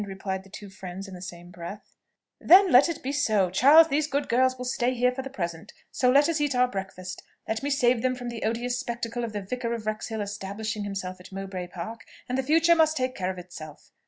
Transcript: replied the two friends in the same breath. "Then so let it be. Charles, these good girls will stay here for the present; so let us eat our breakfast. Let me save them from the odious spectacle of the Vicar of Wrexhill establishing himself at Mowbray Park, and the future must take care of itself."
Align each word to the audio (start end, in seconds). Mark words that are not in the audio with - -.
replied 0.07 0.41
the 0.43 0.49
two 0.49 0.67
friends 0.67 1.07
in 1.07 1.13
the 1.13 1.21
same 1.21 1.51
breath. 1.51 1.95
"Then 2.39 2.65
so 2.65 2.71
let 2.71 2.89
it 2.89 3.03
be. 3.03 3.13
Charles, 3.13 3.87
these 3.89 4.07
good 4.07 4.27
girls 4.27 4.57
will 4.57 4.65
stay 4.65 4.95
here 4.95 5.11
for 5.11 5.21
the 5.21 5.29
present; 5.29 5.73
so 5.91 6.09
let 6.09 6.27
us 6.27 6.41
eat 6.41 6.55
our 6.55 6.67
breakfast. 6.67 7.21
Let 7.47 7.61
me 7.61 7.69
save 7.69 8.01
them 8.01 8.15
from 8.15 8.29
the 8.29 8.41
odious 8.41 8.79
spectacle 8.79 9.23
of 9.23 9.31
the 9.31 9.43
Vicar 9.43 9.71
of 9.75 9.85
Wrexhill 9.85 10.21
establishing 10.21 10.85
himself 10.85 11.19
at 11.19 11.31
Mowbray 11.31 11.67
Park, 11.67 12.03
and 12.27 12.35
the 12.35 12.41
future 12.41 12.73
must 12.73 12.97
take 12.97 13.13
care 13.13 13.29
of 13.29 13.37
itself." 13.37 13.91